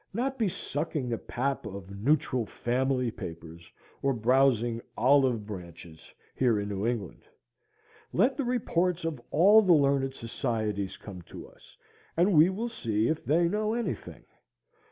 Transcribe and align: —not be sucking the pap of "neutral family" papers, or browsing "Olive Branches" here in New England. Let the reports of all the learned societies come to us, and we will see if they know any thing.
—not 0.15 0.39
be 0.39 0.49
sucking 0.49 1.07
the 1.09 1.17
pap 1.19 1.63
of 1.67 1.91
"neutral 2.01 2.43
family" 2.47 3.11
papers, 3.11 3.71
or 4.01 4.13
browsing 4.13 4.81
"Olive 4.97 5.45
Branches" 5.45 6.11
here 6.33 6.59
in 6.59 6.67
New 6.69 6.87
England. 6.87 7.21
Let 8.11 8.35
the 8.35 8.43
reports 8.43 9.05
of 9.05 9.21
all 9.29 9.61
the 9.61 9.73
learned 9.73 10.15
societies 10.15 10.97
come 10.97 11.21
to 11.29 11.47
us, 11.47 11.77
and 12.17 12.33
we 12.33 12.49
will 12.49 12.69
see 12.69 13.09
if 13.09 13.23
they 13.23 13.47
know 13.47 13.75
any 13.75 13.93
thing. 13.93 14.25